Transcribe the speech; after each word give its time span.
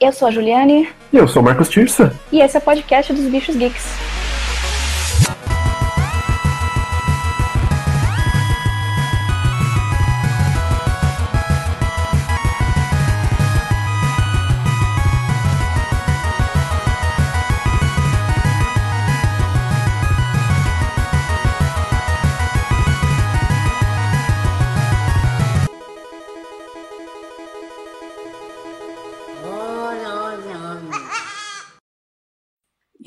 Eu 0.00 0.12
sou 0.12 0.28
a 0.28 0.30
Juliane. 0.30 0.88
E 1.12 1.16
eu 1.16 1.26
sou 1.26 1.42
o 1.42 1.44
Marcos 1.44 1.68
Tirsa. 1.68 2.14
E 2.30 2.40
esse 2.40 2.56
é 2.56 2.60
o 2.60 2.62
podcast 2.62 3.12
dos 3.12 3.24
Bichos 3.24 3.56
Geeks. 3.56 3.84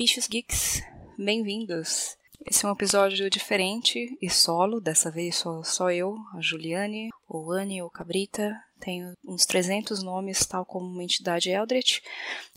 Bichos 0.02 0.26
Geeks, 0.26 0.82
bem-vindos! 1.16 2.16
Esse 2.44 2.66
é 2.66 2.68
um 2.68 2.72
episódio 2.72 3.30
diferente 3.30 4.18
e 4.20 4.28
solo, 4.28 4.80
dessa 4.80 5.12
vez 5.12 5.36
sou 5.36 5.62
só 5.62 5.92
eu, 5.92 6.16
a 6.34 6.40
Juliane, 6.40 7.10
ou 7.28 7.52
Anne 7.52 7.80
ou 7.80 7.88
Cabrita. 7.88 8.52
Tenho 8.80 9.12
uns 9.24 9.46
300 9.46 10.02
nomes, 10.02 10.44
tal 10.44 10.66
como 10.66 10.86
uma 10.86 11.04
entidade 11.04 11.50
Eldritch. 11.50 12.00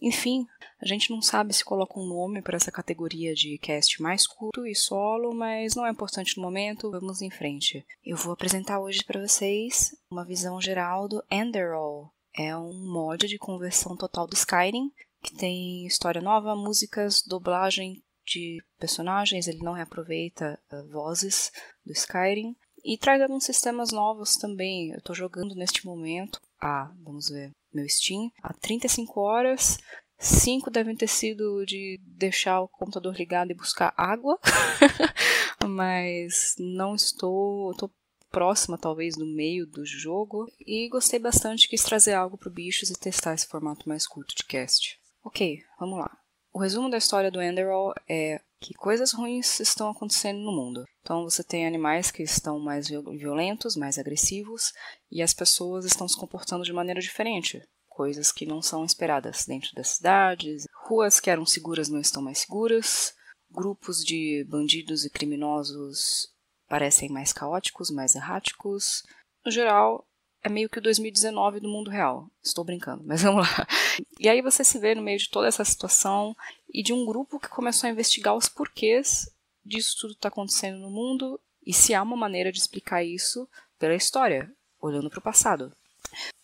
Enfim, 0.02 0.48
a 0.82 0.88
gente 0.88 1.12
não 1.12 1.22
sabe 1.22 1.54
se 1.54 1.64
coloca 1.64 2.00
um 2.00 2.08
nome 2.08 2.42
para 2.42 2.56
essa 2.56 2.72
categoria 2.72 3.36
de 3.36 3.60
cast 3.60 4.02
mais 4.02 4.26
curto 4.26 4.66
e 4.66 4.74
solo, 4.74 5.32
mas 5.32 5.76
não 5.76 5.86
é 5.86 5.92
importante 5.92 6.38
no 6.38 6.42
momento, 6.42 6.90
vamos 6.90 7.22
em 7.22 7.30
frente. 7.30 7.86
Eu 8.04 8.18
vou 8.18 8.34
apresentar 8.34 8.80
hoje 8.80 9.04
para 9.04 9.22
vocês 9.22 9.96
uma 10.10 10.26
visão 10.26 10.60
geral 10.60 11.08
do 11.08 11.24
Enderall. 11.30 12.12
É 12.36 12.58
um 12.58 12.74
mod 12.92 13.28
de 13.28 13.38
conversão 13.38 13.96
total 13.96 14.26
do 14.26 14.34
Skyrim, 14.34 14.92
que 15.26 15.36
tem 15.36 15.88
história 15.88 16.22
nova, 16.22 16.56
músicas, 16.56 17.24
dublagem 17.26 18.04
de 18.26 18.62
personagens, 18.80 19.48
ele 19.48 19.64
não 19.64 19.74
reaproveita 19.74 20.60
uh, 20.72 20.88
vozes 20.92 21.52
do 21.84 21.92
Skyrim. 21.92 22.56
E 22.84 22.98
traz 22.98 23.20
alguns 23.20 23.46
sistemas 23.46 23.92
novos 23.92 24.36
também. 24.36 24.92
Eu 24.92 25.00
estou 25.00 25.16
jogando 25.16 25.56
neste 25.56 25.84
momento, 25.86 26.40
ah, 26.62 26.92
vamos 27.04 27.30
ver, 27.30 27.52
meu 27.74 27.88
Steam, 27.90 28.32
há 28.44 28.54
35 28.54 29.20
horas. 29.20 29.80
Cinco 30.20 30.70
devem 30.70 30.96
ter 30.96 31.08
sido 31.08 31.66
de 31.66 32.00
deixar 32.04 32.62
o 32.62 32.70
computador 32.70 33.16
ligado 33.16 33.52
e 33.52 33.56
buscar 33.56 33.94
água, 33.98 34.40
mas 35.68 36.56
não 36.58 36.96
estou, 36.96 37.72
estou 37.72 37.92
próxima 38.32 38.78
talvez 38.78 39.16
do 39.16 39.26
meio 39.26 39.66
do 39.66 39.86
jogo 39.86 40.46
e 40.60 40.88
gostei 40.90 41.20
bastante, 41.20 41.68
quis 41.68 41.84
trazer 41.84 42.14
algo 42.14 42.38
para 42.38 42.52
bichos 42.52 42.90
e 42.90 43.00
testar 43.00 43.34
esse 43.34 43.48
formato 43.48 43.90
mais 43.90 44.08
curto 44.08 44.36
de 44.36 44.44
cast. 44.46 45.00
Ok, 45.26 45.60
vamos 45.80 45.98
lá. 45.98 46.16
O 46.54 46.60
resumo 46.60 46.88
da 46.88 47.00
história 47.00 47.32
do 47.32 47.42
Enderall 47.42 47.96
é 48.08 48.40
que 48.62 48.76
coisas 48.76 49.12
ruins 49.12 49.60
estão 49.60 49.90
acontecendo 49.90 50.38
no 50.40 50.52
mundo. 50.52 50.86
Então 51.02 51.24
você 51.24 51.44
tem 51.44 51.66
animais 51.66 52.12
que 52.12 52.22
estão 52.22 52.60
mais 52.60 52.88
violentos, 52.88 53.76
mais 53.76 53.98
agressivos, 53.98 54.72
e 55.12 55.24
as 55.24 55.34
pessoas 55.34 55.84
estão 55.84 56.08
se 56.08 56.16
comportando 56.16 56.64
de 56.64 56.72
maneira 56.72 57.02
diferente. 57.02 57.68
Coisas 57.90 58.32
que 58.32 58.46
não 58.46 58.62
são 58.62 58.86
esperadas 58.86 59.46
dentro 59.46 59.74
das 59.74 59.90
cidades, 59.90 60.68
ruas 60.88 61.20
que 61.20 61.32
eram 61.32 61.46
seguras 61.46 61.90
não 61.90 62.00
estão 62.00 62.22
mais 62.22 62.38
seguras, 62.38 63.16
grupos 63.50 64.06
de 64.06 64.46
bandidos 64.48 65.06
e 65.06 65.10
criminosos 65.10 66.32
parecem 66.68 67.10
mais 67.10 67.34
caóticos, 67.34 67.90
mais 67.90 68.14
erráticos. 68.14 69.02
No 69.44 69.52
geral, 69.52 70.08
é 70.46 70.50
meio 70.50 70.70
que 70.70 70.78
o 70.78 70.82
2019 70.82 71.60
do 71.60 71.68
mundo 71.68 71.90
real. 71.90 72.30
Estou 72.44 72.64
brincando, 72.64 73.04
mas 73.04 73.24
vamos 73.24 73.48
lá. 73.48 73.68
E 74.20 74.30
aí 74.30 74.42
você 74.42 74.64
se 74.64 74.78
vê 74.78 74.94
no 74.94 75.02
meio 75.02 75.18
de 75.18 75.30
toda 75.30 75.48
essa 75.48 75.64
situação 75.66 76.36
e 76.72 76.84
de 76.84 76.94
um 76.94 77.06
grupo 77.06 77.40
que 77.40 77.48
começou 77.48 77.88
a 77.88 77.92
investigar 77.92 78.36
os 78.36 78.48
porquês 78.48 79.30
disso 79.66 79.96
tudo 80.00 80.14
está 80.14 80.28
acontecendo 80.28 80.78
no 80.80 80.92
mundo 80.92 81.40
e 81.66 81.74
se 81.74 81.94
há 81.94 82.02
uma 82.04 82.16
maneira 82.16 82.52
de 82.52 82.60
explicar 82.60 83.04
isso 83.04 83.48
pela 83.80 83.96
história, 83.96 84.52
olhando 84.80 85.10
para 85.10 85.20
o 85.20 85.24
passado. 85.24 85.74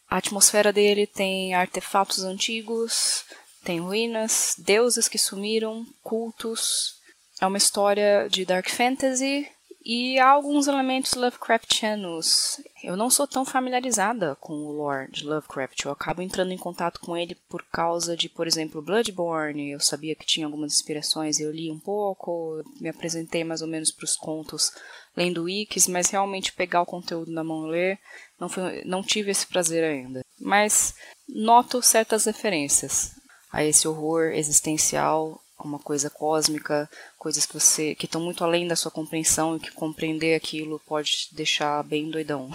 A 0.09 0.17
atmosfera 0.17 0.73
dele 0.73 1.05
tem 1.05 1.53
artefatos 1.53 2.23
antigos, 2.23 3.25
tem 3.63 3.79
ruínas, 3.79 4.55
deuses 4.57 5.07
que 5.07 5.17
sumiram, 5.17 5.85
cultos. 6.01 6.95
É 7.39 7.45
uma 7.45 7.57
história 7.57 8.27
de 8.29 8.45
dark 8.45 8.69
fantasy 8.69 9.47
e 9.83 10.19
há 10.19 10.29
alguns 10.29 10.67
elementos 10.67 11.13
Lovecraftianos. 11.13 12.61
Eu 12.83 12.95
não 12.95 13.09
sou 13.09 13.27
tão 13.27 13.43
familiarizada 13.43 14.35
com 14.35 14.53
o 14.53 14.71
lore 14.71 15.11
de 15.11 15.25
Lovecraft. 15.25 15.83
Eu 15.83 15.91
acabo 15.91 16.21
entrando 16.21 16.51
em 16.51 16.57
contato 16.57 16.99
com 16.99 17.17
ele 17.17 17.35
por 17.49 17.63
causa 17.63 18.15
de, 18.15 18.29
por 18.29 18.45
exemplo, 18.45 18.81
Bloodborne. 18.81 19.71
Eu 19.71 19.79
sabia 19.79 20.15
que 20.15 20.25
tinha 20.25 20.45
algumas 20.45 20.73
inspirações, 20.73 21.39
eu 21.39 21.51
li 21.51 21.71
um 21.71 21.79
pouco, 21.79 22.63
me 22.79 22.89
apresentei 22.89 23.43
mais 23.43 23.61
ou 23.61 23.67
menos 23.67 23.91
para 23.91 24.05
os 24.05 24.15
contos 24.15 24.71
lendo 25.15 25.43
wikis, 25.43 25.87
mas 25.87 26.09
realmente 26.09 26.53
pegar 26.53 26.81
o 26.81 26.85
conteúdo 26.85 27.31
na 27.31 27.43
mão 27.43 27.67
e 27.67 27.71
ler, 27.71 27.99
não, 28.39 28.47
foi, 28.47 28.83
não 28.85 29.03
tive 29.03 29.31
esse 29.31 29.45
prazer 29.45 29.83
ainda. 29.83 30.23
Mas 30.39 30.93
noto 31.27 31.81
certas 31.81 32.25
referências 32.25 33.11
a 33.51 33.63
esse 33.63 33.87
horror 33.87 34.31
existencial 34.33 35.41
uma 35.67 35.79
coisa 35.79 36.09
cósmica, 36.09 36.89
coisas 37.17 37.45
que 37.45 37.53
você 37.53 37.95
que 37.95 38.05
estão 38.05 38.21
muito 38.21 38.43
além 38.43 38.67
da 38.67 38.75
sua 38.75 38.91
compreensão 38.91 39.55
e 39.55 39.59
que 39.59 39.71
compreender 39.71 40.35
aquilo 40.35 40.79
pode 40.85 41.11
te 41.11 41.35
deixar 41.35 41.83
bem 41.83 42.09
doidão. 42.09 42.49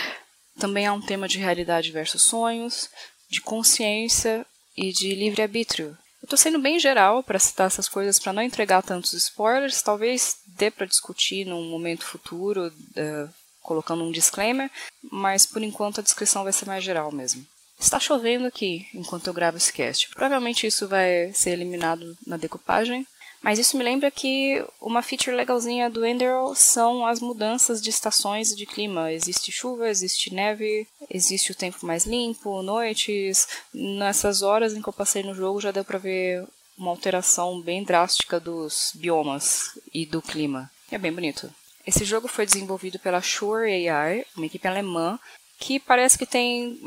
Também 0.58 0.86
há 0.86 0.92
um 0.92 1.00
tema 1.00 1.26
de 1.26 1.38
realidade 1.38 1.90
versus 1.90 2.22
sonhos, 2.22 2.90
de 3.30 3.40
consciência 3.40 4.46
e 4.76 4.92
de 4.92 5.14
livre-arbítrio. 5.14 5.96
Eu 6.22 6.26
estou 6.26 6.38
sendo 6.38 6.60
bem 6.60 6.78
geral 6.78 7.22
para 7.22 7.38
citar 7.38 7.66
essas 7.66 7.88
coisas 7.88 8.18
para 8.18 8.32
não 8.32 8.42
entregar 8.42 8.82
tantos 8.82 9.12
spoilers, 9.12 9.82
talvez 9.82 10.36
dê 10.46 10.70
para 10.70 10.86
discutir 10.86 11.44
num 11.44 11.68
momento 11.68 12.04
futuro, 12.04 12.68
uh, 12.68 13.28
colocando 13.60 14.04
um 14.04 14.12
disclaimer, 14.12 14.70
mas 15.10 15.44
por 15.44 15.62
enquanto 15.62 15.98
a 15.98 16.02
descrição 16.02 16.44
vai 16.44 16.52
ser 16.52 16.66
mais 16.66 16.84
geral 16.84 17.10
mesmo. 17.10 17.44
Está 17.82 17.98
chovendo 17.98 18.46
aqui 18.46 18.86
enquanto 18.94 19.26
eu 19.26 19.34
gravo 19.34 19.56
esse 19.56 19.72
cast. 19.72 20.08
Provavelmente 20.10 20.68
isso 20.68 20.86
vai 20.86 21.32
ser 21.34 21.50
eliminado 21.50 22.16
na 22.24 22.36
decupagem. 22.36 23.04
Mas 23.42 23.58
isso 23.58 23.76
me 23.76 23.82
lembra 23.82 24.08
que 24.08 24.64
uma 24.80 25.02
feature 25.02 25.34
legalzinha 25.34 25.90
do 25.90 26.06
Enderall 26.06 26.54
são 26.54 27.04
as 27.04 27.18
mudanças 27.18 27.82
de 27.82 27.90
estações 27.90 28.54
de 28.54 28.64
clima. 28.66 29.12
Existe 29.12 29.50
chuva, 29.50 29.88
existe 29.88 30.32
neve, 30.32 30.86
existe 31.10 31.50
o 31.50 31.54
tempo 31.56 31.84
mais 31.84 32.06
limpo, 32.06 32.62
noites. 32.62 33.48
Nessas 33.74 34.42
horas 34.42 34.74
em 34.74 34.80
que 34.80 34.88
eu 34.88 34.92
passei 34.92 35.24
no 35.24 35.34
jogo 35.34 35.60
já 35.60 35.72
deu 35.72 35.84
pra 35.84 35.98
ver 35.98 36.46
uma 36.78 36.92
alteração 36.92 37.60
bem 37.60 37.82
drástica 37.82 38.38
dos 38.38 38.92
biomas 38.94 39.76
e 39.92 40.06
do 40.06 40.22
clima. 40.22 40.70
É 40.88 40.96
bem 40.96 41.12
bonito. 41.12 41.52
Esse 41.84 42.04
jogo 42.04 42.28
foi 42.28 42.46
desenvolvido 42.46 43.00
pela 43.00 43.20
Shure 43.20 43.88
AI, 43.88 44.24
uma 44.36 44.46
equipe 44.46 44.68
alemã, 44.68 45.18
que 45.58 45.80
parece 45.80 46.16
que 46.16 46.26
tem 46.26 46.78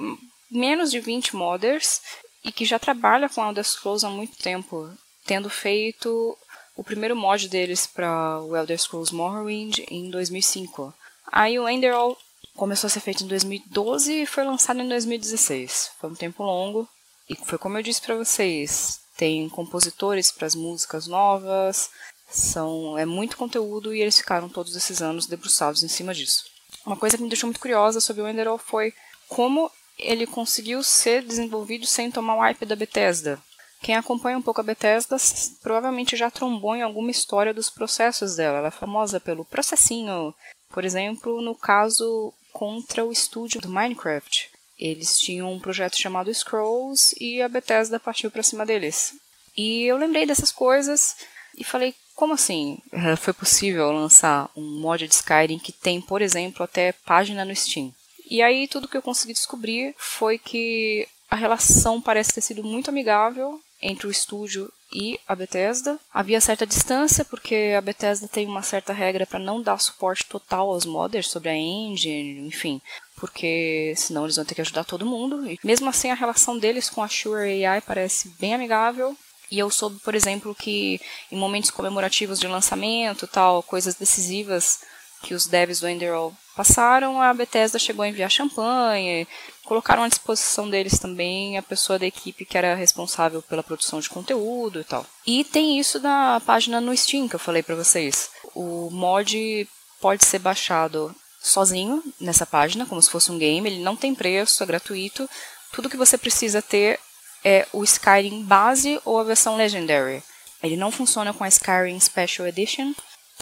menos 0.50 0.92
de 0.92 1.00
20 1.00 1.36
modders 1.36 2.02
e 2.44 2.52
que 2.52 2.66
já 2.66 2.78
trabalha 2.78 3.30
com 3.30 3.46
Elder 3.46 3.64
Scrolls 3.64 4.06
há 4.06 4.10
muito 4.10 4.38
tempo, 4.38 4.90
tendo 5.26 5.50
feito 5.50 6.38
o 6.76 6.84
primeiro 6.84 7.16
mod 7.16 7.48
deles 7.48 7.88
para 7.88 8.42
o 8.42 8.56
Elder 8.56 8.80
Scrolls 8.80 9.14
Morrowind 9.14 9.80
em 9.90 10.10
2005. 10.10 10.94
Aí 11.32 11.58
o 11.58 11.68
Enderall 11.68 12.18
começou 12.56 12.88
a 12.88 12.90
ser 12.90 13.00
feito 13.00 13.24
em 13.24 13.28
2012 13.28 14.22
e 14.22 14.26
foi 14.26 14.44
lançado 14.44 14.82
em 14.82 14.88
2016. 14.88 15.92
Foi 16.00 16.10
um 16.10 16.16
tempo 16.16 16.44
longo 16.44 16.88
e 17.30 17.36
foi 17.36 17.58
como 17.58 17.78
eu 17.78 17.84
disse 17.84 18.02
para 18.02 18.16
vocês, 18.16 19.00
tem 19.18 19.48
compositores 19.50 20.32
para 20.32 20.46
as 20.46 20.56
músicas 20.56 21.08
novas, 21.08 21.90
são 22.30 22.98
é 22.98 23.06
muito 23.06 23.38
conteúdo 23.38 23.94
e 23.94 24.02
eles 24.02 24.18
ficaram 24.18 24.50
todos 24.50 24.76
esses 24.76 25.02
anos 25.02 25.26
debruçados 25.26 25.84
em 25.84 25.88
cima 25.88 26.14
disso. 26.14 26.46
Uma 26.86 26.98
coisa 26.98 27.18
que 27.18 27.24
me 27.24 27.30
deixou 27.30 27.48
muito 27.48 27.60
curiosa 27.60 28.00
sobre 28.00 28.22
o 28.22 28.28
Enderall 28.28 28.58
foi 28.58 28.94
como 29.28 29.72
ele 29.98 30.28
conseguiu 30.28 30.84
ser 30.84 31.24
desenvolvido 31.24 31.86
sem 31.86 32.12
tomar 32.12 32.36
o 32.36 32.40
hype 32.40 32.66
da 32.66 32.76
Bethesda. 32.76 33.40
Quem 33.82 33.96
acompanha 33.96 34.38
um 34.38 34.42
pouco 34.42 34.62
a 34.62 34.64
Bethesda 34.64 35.16
provavelmente 35.62 36.16
já 36.16 36.32
trombou 36.32 36.76
em 36.76 36.82
alguma 36.82 37.12
história 37.12 37.54
dos 37.54 37.70
processos 37.70 38.36
dela. 38.36 38.58
Ela 38.58 38.68
é 38.70 38.72
famosa 38.72 39.20
pelo 39.20 39.46
processinho, 39.46 40.34
por 40.70 40.84
exemplo, 40.84 41.42
no 41.42 41.56
caso 41.56 42.34
contra 42.52 43.06
o 43.06 43.12
estúdio 43.12 43.62
do 43.62 43.70
Minecraft. 43.70 44.50
Eles 44.80 45.18
tinham 45.20 45.52
um 45.54 45.60
projeto 45.60 46.02
chamado 46.02 46.34
Scrolls 46.34 47.16
e 47.20 47.42
a 47.42 47.48
Bethesda 47.48 48.00
partiu 48.00 48.32
para 48.32 48.44
cima 48.44 48.66
deles. 48.66 49.14
E 49.56 49.84
eu 49.84 49.98
lembrei 49.98 50.26
dessas 50.26 50.52
coisas 50.52 51.16
e 51.58 51.64
falei, 51.64 51.94
como 52.16 52.34
assim 52.34 52.80
foi 53.18 53.34
possível 53.34 53.92
lançar 53.92 54.50
um 54.56 54.80
mod 54.80 55.08
de 55.08 55.14
Skyrim 55.14 55.60
que 55.60 55.72
tem, 55.72 56.02
por 56.02 56.22
exemplo, 56.22 56.64
até 56.64 56.92
página 56.92 57.46
no 57.46 57.56
Steam? 57.56 57.94
E 58.30 58.42
aí 58.42 58.68
tudo 58.68 58.88
que 58.88 58.98
eu 58.98 59.02
consegui 59.02 59.34
descobrir 59.34 59.94
foi 59.98 60.38
que 60.38 61.08
a 61.30 61.36
relação 61.36 62.02
parece 62.02 62.34
ter 62.34 62.42
sido 62.42 62.64
muito 62.64 62.90
amigável 62.90 63.60
entre 63.82 64.08
o 64.08 64.12
estúdio 64.12 64.72
e 64.92 65.20
a 65.28 65.36
Bethesda. 65.36 66.00
Havia 66.14 66.40
certa 66.40 66.66
distância, 66.66 67.26
porque 67.26 67.74
a 67.78 67.82
Bethesda 67.82 68.28
tem 68.28 68.48
uma 68.48 68.62
certa 68.62 68.94
regra 68.94 69.26
para 69.26 69.40
não 69.40 69.62
dar 69.62 69.80
suporte 69.80 70.26
total 70.26 70.72
aos 70.72 70.86
modders 70.86 71.30
sobre 71.30 71.50
a 71.50 71.56
engine, 71.56 72.48
enfim, 72.48 72.82
porque 73.18 73.94
senão 73.98 74.24
eles 74.24 74.38
vão 74.38 74.46
ter 74.46 74.56
que 74.56 74.62
ajudar 74.62 74.86
todo 74.86 75.06
mundo. 75.06 75.50
E 75.50 75.60
mesmo 75.64 75.90
assim, 75.90 76.10
a 76.10 76.16
relação 76.16 76.58
deles 76.58 76.90
com 76.90 77.04
a 77.04 77.08
Shure 77.08 77.66
AI 77.66 77.82
parece 77.82 78.30
bem 78.40 78.54
amigável. 78.54 79.16
E 79.52 79.60
eu 79.60 79.70
soube, 79.70 80.00
por 80.00 80.16
exemplo, 80.16 80.56
que 80.56 81.00
em 81.32 81.38
momentos 81.38 81.70
comemorativos 81.70 82.40
de 82.40 82.48
lançamento, 82.48 83.28
tal, 83.28 83.62
coisas 83.62 83.94
decisivas 83.96 84.80
que 85.26 85.34
os 85.34 85.48
devs 85.48 85.80
do 85.80 85.90
Enderall 85.90 86.32
passaram, 86.56 87.20
a 87.20 87.34
Bethesda 87.34 87.80
chegou 87.80 88.04
a 88.04 88.08
enviar 88.08 88.30
champanhe, 88.30 89.28
colocaram 89.64 90.04
à 90.04 90.08
disposição 90.08 90.70
deles 90.70 91.00
também 91.00 91.58
a 91.58 91.64
pessoa 91.64 91.98
da 91.98 92.06
equipe 92.06 92.46
que 92.46 92.56
era 92.56 92.76
responsável 92.76 93.42
pela 93.42 93.64
produção 93.64 94.00
de 94.00 94.08
conteúdo 94.08 94.80
e 94.80 94.84
tal. 94.84 95.04
E 95.26 95.44
tem 95.44 95.80
isso 95.80 96.00
na 96.00 96.40
página 96.46 96.80
no 96.80 96.96
Steam 96.96 97.28
que 97.28 97.34
eu 97.34 97.40
falei 97.40 97.64
para 97.64 97.74
vocês. 97.74 98.30
O 98.54 98.92
mod 98.92 99.68
pode 100.00 100.24
ser 100.24 100.38
baixado 100.38 101.14
sozinho 101.42 102.04
nessa 102.22 102.46
página, 102.46 102.86
como 102.86 103.02
se 103.02 103.10
fosse 103.10 103.32
um 103.32 103.40
game, 103.40 103.68
ele 103.68 103.84
não 103.84 103.96
tem 103.96 104.14
preço, 104.14 104.62
é 104.62 104.66
gratuito. 104.68 105.28
Tudo 105.74 105.90
que 105.90 105.98
você 105.98 106.20
precisa 106.20 106.62
ter 106.62 107.00
é 107.44 107.68
o 107.74 107.84
Skyrim 107.84 108.44
base 108.44 109.02
ou 109.04 109.20
a 109.20 109.24
versão 109.24 109.58
Legendary. 109.58 110.24
Ele 110.62 110.78
não 110.78 110.92
funciona 110.92 111.34
com 111.34 111.44
a 111.44 111.48
Skyrim 111.48 112.00
Special 112.00 112.48
Edition 112.48 112.94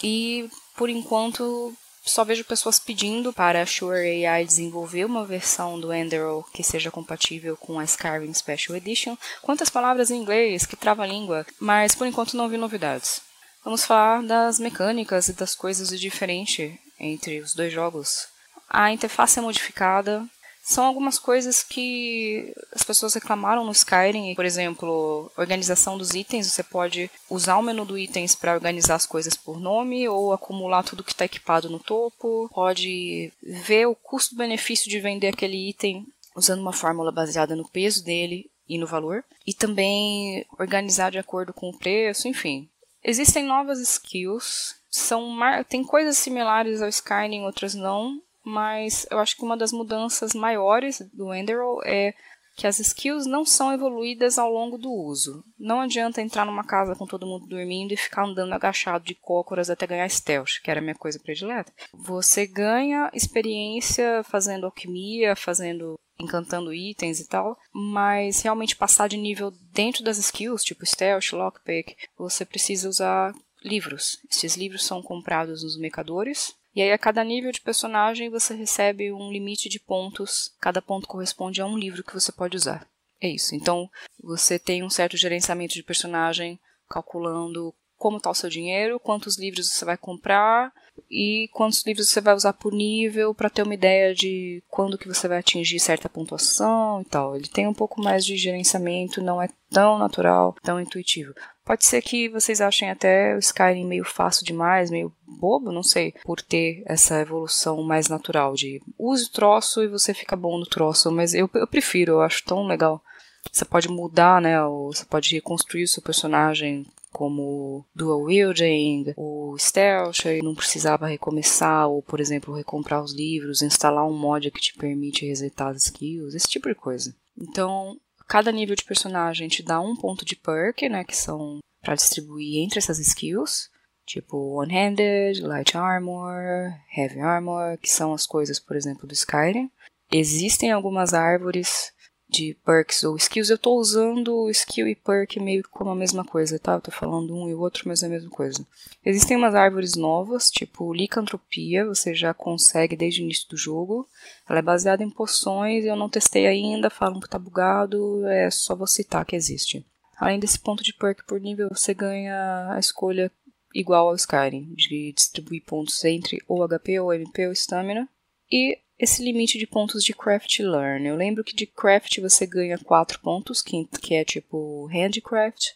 e 0.02 0.48
por 0.76 0.88
enquanto 0.88 1.74
só 2.04 2.22
vejo 2.22 2.44
pessoas 2.44 2.78
pedindo 2.78 3.32
para 3.32 3.62
a 3.62 3.66
Shure 3.66 4.26
AI 4.26 4.44
desenvolver 4.44 5.06
uma 5.06 5.24
versão 5.24 5.80
do 5.80 5.92
Enderal 5.92 6.44
que 6.52 6.62
seja 6.62 6.90
compatível 6.90 7.56
com 7.56 7.78
a 7.78 7.84
Skyrim 7.84 8.32
Special 8.34 8.76
Edition. 8.76 9.16
Quantas 9.40 9.70
palavras 9.70 10.10
em 10.10 10.20
inglês, 10.20 10.66
que 10.66 10.76
trava 10.76 11.02
a 11.02 11.06
língua, 11.06 11.46
mas 11.58 11.94
por 11.94 12.06
enquanto 12.06 12.36
não 12.36 12.48
vi 12.48 12.58
novidades. 12.58 13.22
Vamos 13.64 13.84
falar 13.86 14.22
das 14.22 14.58
mecânicas 14.58 15.28
e 15.28 15.32
das 15.32 15.54
coisas 15.54 15.88
de 15.88 15.98
diferente 15.98 16.78
entre 17.00 17.40
os 17.40 17.54
dois 17.54 17.72
jogos. 17.72 18.26
A 18.68 18.92
interface 18.92 19.38
é 19.38 19.42
modificada, 19.42 20.28
são 20.64 20.86
algumas 20.86 21.18
coisas 21.18 21.62
que 21.62 22.54
as 22.74 22.82
pessoas 22.82 23.12
reclamaram 23.12 23.66
no 23.66 23.72
Skyrim, 23.72 24.34
por 24.34 24.46
exemplo, 24.46 25.30
organização 25.36 25.98
dos 25.98 26.14
itens. 26.14 26.50
Você 26.50 26.62
pode 26.62 27.10
usar 27.28 27.58
o 27.58 27.62
menu 27.62 27.84
do 27.84 27.98
itens 27.98 28.34
para 28.34 28.54
organizar 28.54 28.94
as 28.94 29.04
coisas 29.04 29.34
por 29.34 29.60
nome 29.60 30.08
ou 30.08 30.32
acumular 30.32 30.82
tudo 30.82 31.04
que 31.04 31.12
está 31.12 31.26
equipado 31.26 31.68
no 31.68 31.78
topo. 31.78 32.48
Pode 32.54 33.30
ver 33.42 33.86
o 33.86 33.94
custo-benefício 33.94 34.88
de 34.88 34.98
vender 35.00 35.28
aquele 35.28 35.68
item 35.68 36.06
usando 36.34 36.60
uma 36.60 36.72
fórmula 36.72 37.12
baseada 37.12 37.54
no 37.54 37.68
peso 37.68 38.02
dele 38.02 38.50
e 38.66 38.78
no 38.78 38.86
valor. 38.86 39.22
E 39.46 39.52
também 39.52 40.46
organizar 40.58 41.10
de 41.10 41.18
acordo 41.18 41.52
com 41.52 41.68
o 41.68 41.78
preço, 41.78 42.26
enfim. 42.26 42.70
Existem 43.04 43.44
novas 43.44 43.80
skills. 43.80 44.76
São 44.90 45.36
tem 45.68 45.84
coisas 45.84 46.16
similares 46.16 46.80
ao 46.80 46.88
Skyrim, 46.88 47.42
outras 47.42 47.74
não 47.74 48.22
mas 48.44 49.06
eu 49.10 49.18
acho 49.18 49.36
que 49.36 49.44
uma 49.44 49.56
das 49.56 49.72
mudanças 49.72 50.34
maiores 50.34 51.00
do 51.12 51.32
Enderal 51.34 51.80
é 51.84 52.14
que 52.56 52.66
as 52.66 52.78
skills 52.78 53.26
não 53.26 53.44
são 53.44 53.72
evoluídas 53.72 54.38
ao 54.38 54.50
longo 54.50 54.78
do 54.78 54.92
uso. 54.92 55.44
Não 55.58 55.80
adianta 55.80 56.22
entrar 56.22 56.44
numa 56.44 56.64
casa 56.64 56.94
com 56.94 57.06
todo 57.06 57.26
mundo 57.26 57.46
dormindo 57.46 57.92
e 57.92 57.96
ficar 57.96 58.24
andando 58.24 58.52
agachado 58.52 59.04
de 59.04 59.14
cócoras 59.14 59.70
até 59.70 59.86
ganhar 59.86 60.08
stealth, 60.08 60.60
que 60.62 60.70
era 60.70 60.78
a 60.78 60.82
minha 60.82 60.94
coisa 60.94 61.18
predileta. 61.18 61.72
Você 61.92 62.46
ganha 62.46 63.10
experiência 63.12 64.22
fazendo 64.24 64.66
alquimia, 64.66 65.34
fazendo 65.34 65.98
encantando 66.16 66.72
itens 66.72 67.18
e 67.18 67.26
tal, 67.26 67.58
mas 67.72 68.40
realmente 68.40 68.76
passar 68.76 69.08
de 69.08 69.16
nível 69.16 69.52
dentro 69.72 70.04
das 70.04 70.16
skills, 70.16 70.62
tipo 70.62 70.86
stealth, 70.86 71.32
lockpick, 71.32 71.96
você 72.16 72.44
precisa 72.44 72.88
usar 72.88 73.34
livros. 73.64 74.20
Esses 74.30 74.56
livros 74.56 74.84
são 74.84 75.02
comprados 75.02 75.64
nos 75.64 75.76
mercadores 75.76 76.54
e 76.74 76.82
aí, 76.82 76.90
a 76.90 76.98
cada 76.98 77.22
nível 77.22 77.52
de 77.52 77.60
personagem, 77.60 78.28
você 78.28 78.54
recebe 78.54 79.12
um 79.12 79.30
limite 79.30 79.68
de 79.68 79.78
pontos. 79.78 80.52
Cada 80.60 80.82
ponto 80.82 81.06
corresponde 81.06 81.62
a 81.62 81.66
um 81.66 81.78
livro 81.78 82.02
que 82.02 82.14
você 82.14 82.32
pode 82.32 82.56
usar. 82.56 82.86
É 83.20 83.28
isso. 83.28 83.54
Então, 83.54 83.88
você 84.20 84.58
tem 84.58 84.82
um 84.82 84.90
certo 84.90 85.16
gerenciamento 85.16 85.74
de 85.74 85.82
personagem, 85.82 86.58
calculando 86.88 87.72
como 87.96 88.16
está 88.16 88.28
o 88.28 88.34
seu 88.34 88.50
dinheiro, 88.50 88.98
quantos 88.98 89.38
livros 89.38 89.70
você 89.70 89.84
vai 89.84 89.96
comprar 89.96 90.72
e 91.10 91.48
quantos 91.52 91.86
livros 91.86 92.08
você 92.08 92.20
vai 92.20 92.34
usar 92.34 92.52
por 92.52 92.72
nível 92.72 93.34
para 93.34 93.48
ter 93.48 93.62
uma 93.62 93.72
ideia 93.72 94.14
de 94.14 94.62
quando 94.68 94.98
que 94.98 95.08
você 95.08 95.28
vai 95.28 95.38
atingir 95.38 95.78
certa 95.78 96.08
pontuação 96.08 97.00
e 97.00 97.04
tal. 97.04 97.36
Ele 97.36 97.48
tem 97.48 97.66
um 97.66 97.72
pouco 97.72 98.02
mais 98.02 98.24
de 98.26 98.36
gerenciamento, 98.36 99.22
não 99.22 99.40
é 99.40 99.48
tão 99.70 99.96
natural, 99.96 100.54
tão 100.62 100.80
intuitivo. 100.80 101.32
Pode 101.64 101.86
ser 101.86 102.02
que 102.02 102.28
vocês 102.28 102.60
achem 102.60 102.90
até 102.90 103.34
o 103.34 103.38
Skyrim 103.38 103.86
meio 103.86 104.04
fácil 104.04 104.44
demais, 104.44 104.90
meio 104.90 105.10
bobo, 105.26 105.72
não 105.72 105.82
sei, 105.82 106.12
por 106.22 106.42
ter 106.42 106.82
essa 106.84 107.20
evolução 107.20 107.82
mais 107.82 108.08
natural 108.08 108.54
de 108.54 108.82
use 108.98 109.24
o 109.24 109.32
troço 109.32 109.82
e 109.82 109.88
você 109.88 110.12
fica 110.12 110.36
bom 110.36 110.58
no 110.58 110.66
troço, 110.66 111.10
mas 111.10 111.32
eu, 111.32 111.48
eu 111.54 111.66
prefiro, 111.66 112.12
eu 112.12 112.20
acho 112.20 112.44
tão 112.44 112.66
legal. 112.66 113.02
Você 113.50 113.64
pode 113.64 113.88
mudar, 113.88 114.40
né? 114.40 114.62
Você 114.88 115.04
pode 115.04 115.34
reconstruir 115.34 115.84
o 115.84 115.88
seu 115.88 116.02
personagem 116.02 116.86
como 117.14 117.86
dual 117.94 118.22
wielding, 118.22 119.14
o 119.16 119.56
stealth, 119.56 120.24
e 120.26 120.42
não 120.42 120.54
precisava 120.54 121.06
recomeçar, 121.06 121.88
ou 121.88 122.02
por 122.02 122.20
exemplo, 122.20 122.54
recomprar 122.54 123.02
os 123.02 123.14
livros, 123.14 123.62
instalar 123.62 124.04
um 124.04 124.16
mod 124.16 124.50
que 124.50 124.60
te 124.60 124.74
permite 124.74 125.24
resetar 125.24 125.68
as 125.68 125.84
skills, 125.84 126.34
esse 126.34 126.48
tipo 126.48 126.68
de 126.68 126.74
coisa. 126.74 127.14
Então, 127.38 127.96
cada 128.26 128.50
nível 128.52 128.74
de 128.76 128.84
personagem 128.84 129.48
te 129.48 129.62
dá 129.62 129.80
um 129.80 129.96
ponto 129.96 130.24
de 130.24 130.36
perk, 130.36 130.88
né, 130.88 131.04
que 131.04 131.16
são 131.16 131.58
para 131.80 131.94
distribuir 131.94 132.64
entre 132.64 132.78
essas 132.78 132.98
skills, 132.98 133.70
tipo 134.06 134.36
one-handed, 134.60 135.40
light 135.42 135.76
armor, 135.76 136.72
heavy 136.94 137.20
armor, 137.20 137.78
que 137.78 137.90
são 137.90 138.12
as 138.12 138.26
coisas, 138.26 138.58
por 138.58 138.76
exemplo, 138.76 139.06
do 139.06 139.14
Skyrim. 139.14 139.70
Existem 140.10 140.70
algumas 140.70 141.14
árvores 141.14 141.93
de 142.34 142.56
perks 142.64 143.04
ou 143.04 143.16
skills, 143.16 143.48
eu 143.48 143.54
estou 143.54 143.78
usando 143.78 144.50
skill 144.50 144.88
e 144.88 144.96
perk 144.96 145.38
meio 145.38 145.62
como 145.70 145.90
a 145.90 145.94
mesma 145.94 146.24
coisa, 146.24 146.58
tá? 146.58 146.74
Eu 146.74 146.80
tô 146.80 146.90
falando 146.90 147.32
um 147.32 147.48
e 147.48 147.54
o 147.54 147.60
outro, 147.60 147.84
mas 147.86 148.02
é 148.02 148.06
a 148.06 148.08
mesma 148.08 148.28
coisa. 148.28 148.66
Existem 149.06 149.36
umas 149.36 149.54
árvores 149.54 149.94
novas, 149.94 150.50
tipo 150.50 150.92
licantropia, 150.92 151.86
você 151.86 152.12
já 152.12 152.34
consegue 152.34 152.96
desde 152.96 153.22
o 153.22 153.24
início 153.24 153.48
do 153.48 153.56
jogo. 153.56 154.08
Ela 154.48 154.58
é 154.58 154.62
baseada 154.62 155.04
em 155.04 155.10
poções, 155.10 155.84
eu 155.84 155.94
não 155.94 156.08
testei 156.08 156.48
ainda, 156.48 156.90
falam 156.90 157.20
que 157.20 157.28
tá 157.28 157.38
bugado, 157.38 158.26
é 158.26 158.50
só 158.50 158.74
vou 158.74 158.88
citar 158.88 159.24
que 159.24 159.36
existe. 159.36 159.86
Além 160.16 160.40
desse 160.40 160.58
ponto 160.58 160.82
de 160.82 160.92
perk 160.92 161.24
por 161.26 161.40
nível, 161.40 161.68
você 161.70 161.94
ganha 161.94 162.72
a 162.72 162.78
escolha 162.80 163.30
igual 163.72 164.08
ao 164.08 164.14
Skyrim, 164.16 164.74
de 164.74 165.12
distribuir 165.12 165.62
pontos 165.64 166.04
entre 166.04 166.42
ou 166.48 166.66
HP 166.66 166.98
ou 166.98 167.12
MP 167.12 167.46
ou 167.46 167.52
Stamina. 167.52 168.08
E 168.50 168.78
esse 168.98 169.22
limite 169.22 169.58
de 169.58 169.66
pontos 169.66 170.04
de 170.04 170.12
Craft 170.12 170.60
Learn. 170.60 171.06
Eu 171.06 171.16
lembro 171.16 171.44
que 171.44 171.54
de 171.54 171.66
Craft 171.66 172.20
você 172.20 172.46
ganha 172.46 172.78
4 172.78 173.20
pontos, 173.20 173.60
que, 173.60 173.86
que 174.00 174.14
é 174.14 174.24
tipo 174.24 174.88
Handicraft, 174.92 175.70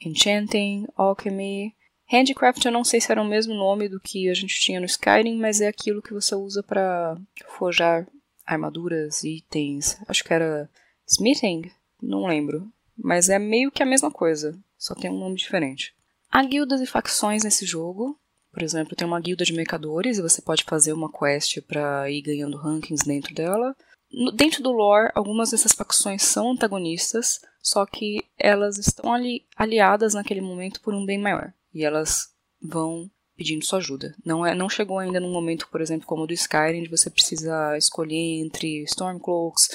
Enchanting, 0.00 0.86
Alchemy. 0.96 1.74
Handicraft 2.10 2.64
eu 2.64 2.72
não 2.72 2.84
sei 2.84 3.00
se 3.00 3.10
era 3.10 3.22
o 3.22 3.28
mesmo 3.28 3.54
nome 3.54 3.88
do 3.88 4.00
que 4.00 4.28
a 4.28 4.34
gente 4.34 4.60
tinha 4.60 4.78
no 4.78 4.86
Skyrim, 4.86 5.38
mas 5.38 5.60
é 5.60 5.68
aquilo 5.68 6.02
que 6.02 6.12
você 6.12 6.34
usa 6.34 6.62
para 6.62 7.18
forjar 7.56 8.06
armaduras, 8.44 9.24
itens. 9.24 9.98
Acho 10.06 10.22
que 10.22 10.32
era 10.32 10.70
Smithing? 11.06 11.70
Não 12.00 12.26
lembro. 12.26 12.70
Mas 12.96 13.28
é 13.28 13.38
meio 13.38 13.70
que 13.70 13.82
a 13.82 13.86
mesma 13.86 14.10
coisa, 14.10 14.58
só 14.76 14.94
tem 14.94 15.10
um 15.10 15.18
nome 15.18 15.36
diferente. 15.36 15.94
Há 16.30 16.42
guildas 16.44 16.80
e 16.80 16.86
facções 16.86 17.44
nesse 17.44 17.64
jogo, 17.66 18.18
por 18.52 18.62
exemplo, 18.62 18.94
tem 18.94 19.06
uma 19.06 19.20
guilda 19.20 19.44
de 19.44 19.52
mercadores 19.52 20.18
e 20.18 20.22
você 20.22 20.42
pode 20.42 20.64
fazer 20.64 20.92
uma 20.92 21.10
quest 21.10 21.60
para 21.62 22.10
ir 22.10 22.20
ganhando 22.20 22.58
rankings 22.58 23.06
dentro 23.06 23.34
dela. 23.34 23.74
No, 24.12 24.30
dentro 24.30 24.62
do 24.62 24.70
lore, 24.70 25.10
algumas 25.14 25.50
dessas 25.50 25.72
facções 25.72 26.22
são 26.22 26.50
antagonistas, 26.52 27.40
só 27.62 27.86
que 27.86 28.22
elas 28.38 28.76
estão 28.76 29.12
ali, 29.12 29.46
aliadas 29.56 30.12
naquele 30.12 30.42
momento 30.42 30.82
por 30.82 30.92
um 30.92 31.06
bem 31.06 31.18
maior. 31.18 31.52
E 31.72 31.82
elas 31.82 32.28
vão 32.60 33.10
pedindo 33.34 33.64
sua 33.64 33.78
ajuda. 33.78 34.14
Não, 34.24 34.44
é, 34.44 34.54
não 34.54 34.68
chegou 34.68 34.98
ainda 34.98 35.18
num 35.18 35.32
momento, 35.32 35.66
por 35.68 35.80
exemplo, 35.80 36.06
como 36.06 36.24
o 36.24 36.26
do 36.26 36.34
Skyrim, 36.34 36.82
de 36.82 36.90
você 36.90 37.08
precisa 37.08 37.76
escolher 37.78 38.40
entre 38.40 38.82
Stormcloaks 38.84 39.70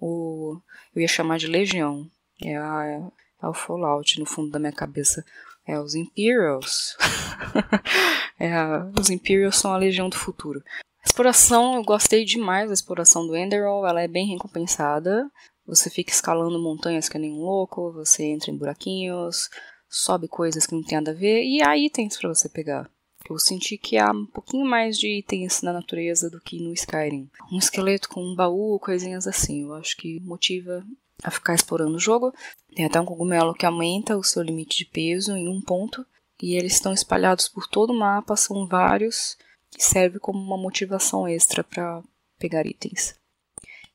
ou 0.00 0.60
eu 0.94 1.02
ia 1.02 1.08
chamar 1.08 1.38
de 1.38 1.46
Legião. 1.46 2.10
É, 2.42 2.56
a, 2.56 3.10
é 3.42 3.46
o 3.46 3.52
Fallout 3.52 4.18
no 4.18 4.26
fundo 4.26 4.50
da 4.50 4.58
minha 4.58 4.72
cabeça. 4.72 5.24
É 5.66 5.78
os 5.78 5.94
Imperials. 5.94 6.96
é, 8.42 9.00
os 9.00 9.08
Imperials 9.08 9.56
são 9.56 9.72
a 9.72 9.78
legião 9.78 10.08
do 10.08 10.16
futuro. 10.16 10.64
Exploração, 11.04 11.76
eu 11.76 11.84
gostei 11.84 12.24
demais 12.24 12.66
da 12.68 12.74
exploração 12.74 13.24
do 13.24 13.36
Enderall, 13.36 13.86
ela 13.86 14.02
é 14.02 14.08
bem 14.08 14.26
recompensada. 14.26 15.30
Você 15.64 15.88
fica 15.88 16.10
escalando 16.10 16.60
montanhas 16.60 17.08
que 17.08 17.18
nem 17.18 17.32
um 17.32 17.40
louco, 17.40 17.92
você 17.92 18.24
entra 18.24 18.50
em 18.50 18.56
buraquinhos, 18.56 19.48
sobe 19.88 20.26
coisas 20.26 20.66
que 20.66 20.74
não 20.74 20.82
tem 20.82 20.98
nada 20.98 21.12
a 21.12 21.14
ver, 21.14 21.44
e 21.44 21.62
há 21.62 21.78
itens 21.78 22.18
para 22.18 22.28
você 22.28 22.48
pegar. 22.48 22.90
Eu 23.30 23.38
senti 23.38 23.78
que 23.78 23.96
há 23.96 24.10
um 24.10 24.26
pouquinho 24.26 24.66
mais 24.66 24.98
de 24.98 25.06
itens 25.18 25.62
na 25.62 25.72
natureza 25.72 26.28
do 26.28 26.40
que 26.40 26.58
no 26.58 26.72
Skyrim. 26.72 27.30
Um 27.52 27.58
esqueleto 27.58 28.08
com 28.08 28.20
um 28.20 28.34
baú, 28.34 28.76
coisinhas 28.80 29.28
assim. 29.28 29.62
Eu 29.62 29.74
acho 29.74 29.96
que 29.96 30.18
motiva 30.20 30.84
a 31.22 31.30
ficar 31.30 31.54
explorando 31.54 31.94
o 31.94 32.00
jogo. 32.00 32.34
Tem 32.74 32.84
até 32.84 33.00
um 33.00 33.04
cogumelo 33.04 33.54
que 33.54 33.64
aumenta 33.64 34.16
o 34.16 34.24
seu 34.24 34.42
limite 34.42 34.78
de 34.78 34.86
peso 34.86 35.36
em 35.36 35.48
um 35.48 35.60
ponto. 35.60 36.04
E 36.42 36.56
eles 36.56 36.72
estão 36.72 36.92
espalhados 36.92 37.48
por 37.48 37.68
todo 37.68 37.92
o 37.92 37.98
mapa, 37.98 38.34
são 38.34 38.66
vários, 38.66 39.38
e 39.78 39.80
serve 39.80 40.18
como 40.18 40.40
uma 40.40 40.58
motivação 40.58 41.28
extra 41.28 41.62
para 41.62 42.02
pegar 42.36 42.66
itens. 42.66 43.14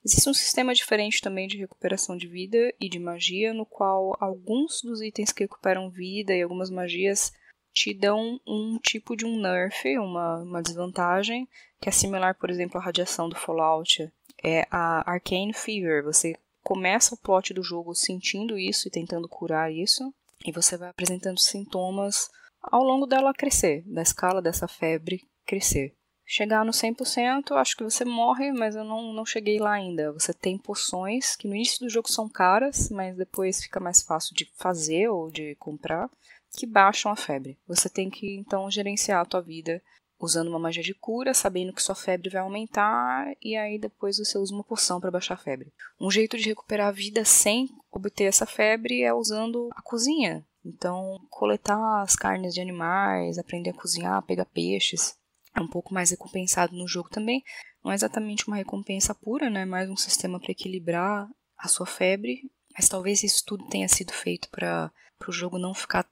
Existe 0.03 0.29
um 0.29 0.33
sistema 0.33 0.73
diferente 0.73 1.19
também 1.19 1.49
de 1.49 1.57
recuperação 1.57 2.15
de 2.15 2.25
vida 2.25 2.73
e 2.79 2.87
de 2.87 2.97
magia, 2.97 3.53
no 3.53 3.65
qual 3.65 4.15
alguns 4.21 4.81
dos 4.81 5.01
itens 5.01 5.33
que 5.33 5.43
recuperam 5.43 5.89
vida 5.89 6.33
e 6.33 6.41
algumas 6.41 6.69
magias 6.69 7.33
te 7.73 7.93
dão 7.93 8.39
um 8.47 8.79
tipo 8.81 9.17
de 9.17 9.25
um 9.25 9.39
nerf, 9.41 9.97
uma, 9.97 10.37
uma 10.37 10.61
desvantagem, 10.61 11.47
que 11.81 11.89
é 11.89 11.91
similar, 11.91 12.35
por 12.35 12.49
exemplo, 12.49 12.79
à 12.79 12.83
radiação 12.83 13.27
do 13.27 13.35
Fallout. 13.35 14.09
É 14.41 14.65
a 14.71 15.11
Arcane 15.11 15.53
Fever. 15.53 16.01
Você 16.05 16.37
começa 16.63 17.13
o 17.13 17.17
plot 17.17 17.53
do 17.53 17.61
jogo 17.61 17.93
sentindo 17.93 18.57
isso 18.57 18.87
e 18.87 18.91
tentando 18.91 19.27
curar 19.27 19.71
isso, 19.71 20.13
e 20.47 20.51
você 20.51 20.77
vai 20.77 20.89
apresentando 20.89 21.39
sintomas 21.39 22.29
ao 22.63 22.81
longo 22.81 23.05
dela 23.05 23.33
crescer, 23.33 23.83
da 23.85 24.01
escala 24.01 24.41
dessa 24.41 24.67
febre 24.67 25.21
crescer. 25.45 25.93
Chegar 26.25 26.65
no 26.65 26.71
100%, 26.71 27.51
acho 27.51 27.77
que 27.77 27.83
você 27.83 28.03
morre, 28.03 28.51
mas 28.51 28.75
eu 28.75 28.83
não, 28.83 29.13
não 29.13 29.25
cheguei 29.25 29.59
lá 29.59 29.73
ainda. 29.73 30.11
Você 30.11 30.33
tem 30.33 30.57
poções 30.57 31.35
que 31.35 31.47
no 31.47 31.55
início 31.55 31.79
do 31.85 31.89
jogo 31.89 32.11
são 32.11 32.27
caras, 32.27 32.89
mas 32.89 33.15
depois 33.15 33.61
fica 33.61 33.79
mais 33.79 34.01
fácil 34.01 34.35
de 34.35 34.51
fazer 34.57 35.07
ou 35.09 35.29
de 35.31 35.55
comprar 35.55 36.09
que 36.57 36.65
baixam 36.65 37.11
a 37.11 37.15
febre. 37.15 37.57
Você 37.67 37.89
tem 37.89 38.09
que 38.09 38.35
então 38.35 38.69
gerenciar 38.69 39.21
a 39.21 39.25
tua 39.25 39.41
vida 39.41 39.81
usando 40.19 40.47
uma 40.47 40.59
magia 40.59 40.83
de 40.83 40.93
cura, 40.93 41.33
sabendo 41.33 41.73
que 41.73 41.81
sua 41.81 41.95
febre 41.95 42.29
vai 42.29 42.41
aumentar 42.41 43.27
e 43.41 43.55
aí 43.55 43.77
depois 43.77 44.17
você 44.17 44.37
usa 44.37 44.53
uma 44.53 44.63
poção 44.63 44.99
para 44.99 45.11
baixar 45.11 45.35
a 45.35 45.37
febre. 45.37 45.71
Um 45.99 46.09
jeito 46.09 46.37
de 46.37 46.49
recuperar 46.49 46.87
a 46.87 46.91
vida 46.91 47.23
sem 47.23 47.69
obter 47.91 48.25
essa 48.25 48.45
febre 48.45 49.03
é 49.03 49.13
usando 49.13 49.69
a 49.73 49.81
cozinha. 49.81 50.45
Então, 50.65 51.19
coletar 51.29 52.01
as 52.01 52.15
carnes 52.15 52.53
de 52.53 52.59
animais, 52.59 53.37
aprender 53.37 53.69
a 53.69 53.73
cozinhar, 53.73 54.21
pegar 54.23 54.45
peixes, 54.45 55.15
é 55.55 55.61
um 55.61 55.67
pouco 55.67 55.93
mais 55.93 56.11
recompensado 56.11 56.75
no 56.75 56.87
jogo 56.87 57.09
também. 57.09 57.43
Não 57.83 57.91
é 57.91 57.95
exatamente 57.95 58.47
uma 58.47 58.57
recompensa 58.57 59.15
pura, 59.15 59.49
né? 59.49 59.65
Mais 59.65 59.89
um 59.89 59.95
sistema 59.95 60.39
para 60.39 60.51
equilibrar 60.51 61.27
a 61.57 61.67
sua 61.67 61.85
febre. 61.85 62.51
Mas 62.75 62.87
talvez 62.87 63.23
isso 63.23 63.43
tudo 63.45 63.67
tenha 63.67 63.87
sido 63.87 64.13
feito 64.13 64.49
para 64.49 64.91
o 65.27 65.31
jogo 65.31 65.57
não 65.57 65.73
ficar 65.73 66.05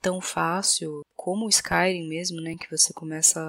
tão 0.00 0.20
fácil 0.20 1.02
como 1.16 1.46
o 1.46 1.48
Skyrim 1.48 2.08
mesmo, 2.08 2.40
né, 2.40 2.56
que 2.58 2.70
você 2.70 2.92
começa, 2.92 3.40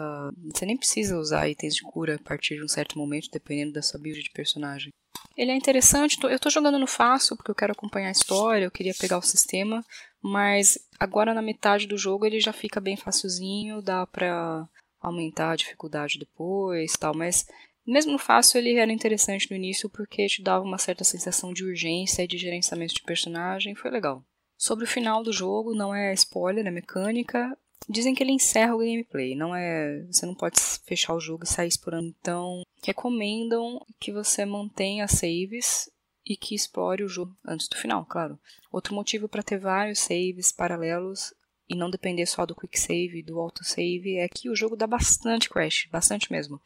você 0.54 0.66
nem 0.66 0.78
precisa 0.78 1.18
usar 1.18 1.50
itens 1.50 1.76
de 1.76 1.82
cura 1.82 2.16
a 2.16 2.20
partir 2.20 2.56
de 2.56 2.64
um 2.64 2.68
certo 2.68 2.98
momento, 3.00 3.32
dependendo 3.32 3.74
da 3.74 3.82
sua 3.82 4.00
build 4.00 4.22
de 4.22 4.30
personagem. 4.30 4.92
Ele 5.36 5.52
é 5.52 5.56
interessante, 5.56 6.18
eu 6.22 6.40
tô 6.40 6.50
jogando 6.50 6.78
no 6.78 6.86
fácil 6.86 7.36
porque 7.36 7.50
eu 7.50 7.56
quero 7.56 7.72
acompanhar 7.72 8.10
a 8.10 8.12
história, 8.12 8.66
eu 8.66 8.72
queria 8.72 8.94
pegar 8.94 9.18
o 9.18 9.24
sistema, 9.24 9.84
mas 10.22 10.78
agora 11.00 11.34
na 11.34 11.42
metade 11.42 11.88
do 11.88 11.98
jogo 11.98 12.26
ele 12.26 12.40
já 12.40 12.54
fica 12.54 12.80
bem 12.80 12.96
facilzinho, 12.96 13.82
dá 13.82 14.06
pra 14.06 14.68
aumentar 15.02 15.52
a 15.52 15.56
dificuldade 15.56 16.20
depois, 16.20 16.94
tal, 16.94 17.16
mas 17.16 17.48
mesmo 17.86 18.12
no 18.12 18.20
fácil 18.20 18.60
ele 18.60 18.76
era 18.76 18.92
interessante 18.92 19.50
no 19.50 19.58
início 19.58 19.90
porque 19.90 20.28
te 20.28 20.44
dava 20.44 20.64
uma 20.64 20.78
certa 20.78 21.04
sensação 21.04 21.52
de 21.52 21.66
urgência 21.66 22.24
e 22.24 22.28
de 22.28 22.38
gerenciamento 22.38 22.94
de 22.94 23.02
personagem, 23.02 23.74
foi 23.74 23.90
legal. 23.90 24.24
Sobre 24.64 24.86
o 24.86 24.88
final 24.88 25.22
do 25.22 25.34
jogo, 25.34 25.76
não 25.76 25.94
é 25.94 26.14
spoiler, 26.14 26.66
é 26.66 26.72
mecânica. 26.72 27.54
Dizem 27.90 28.16
que 28.16 28.24
ele 28.24 28.32
encerra 28.32 28.74
o 28.74 28.78
gameplay, 28.78 29.36
não 29.36 29.54
é, 29.54 30.06
você 30.10 30.26
não 30.26 30.34
pode 30.34 30.58
fechar 30.86 31.14
o 31.14 31.20
jogo 31.20 31.44
e 31.44 31.48
sair 31.48 31.68
explorando. 31.68 32.16
Então, 32.18 32.64
recomendam 32.82 33.86
que 34.00 34.10
você 34.10 34.46
mantenha 34.46 35.06
saves 35.06 35.92
e 36.26 36.38
que 36.38 36.56
explore 36.56 37.04
o 37.04 37.10
jogo 37.10 37.36
antes 37.46 37.68
do 37.68 37.76
final, 37.76 38.06
claro. 38.06 38.40
Outro 38.72 38.96
motivo 38.96 39.28
para 39.28 39.44
ter 39.44 39.60
vários 39.60 40.00
saves 40.00 40.54
paralelos 40.54 41.34
e 41.68 41.76
não 41.76 41.92
depender 41.92 42.26
só 42.26 42.46
do 42.46 42.56
quick 42.56 42.80
save 42.80 43.20
e 43.20 43.24
do 43.24 43.42
autosave 43.42 44.18
é 44.18 44.30
que 44.30 44.50
o 44.50 44.56
jogo 44.56 44.78
dá 44.78 44.88
bastante 44.88 45.50
crash, 45.50 45.90
bastante 45.92 46.32
mesmo. 46.32 46.62